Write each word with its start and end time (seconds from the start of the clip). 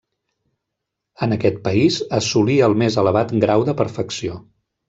En 1.25 1.35
aquest 1.35 1.59
país 1.69 1.99
assolí 2.21 2.57
el 2.71 2.75
més 2.85 3.01
elevat 3.05 3.37
grau 3.47 3.67
de 3.69 3.81
perfecció. 3.83 4.43